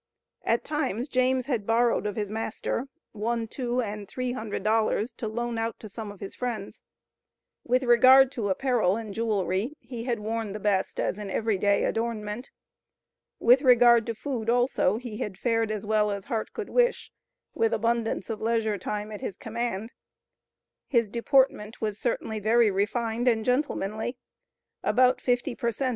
[0.43, 5.27] At times, James had borrowed of his master, one, two, and three hundred dollars, to
[5.27, 6.81] loan out to some of his friends.
[7.63, 11.83] With regard to apparel and jewelry, he had worn the best, as an every day
[11.83, 12.49] adornment.
[13.37, 17.11] With regard to food also, he had fared as well as heart could wish,
[17.53, 19.91] with abundance of leisure time at his command.
[20.87, 24.17] His deportment was certainly very refined and gentlemanly.
[24.83, 25.89] About fifty per cent.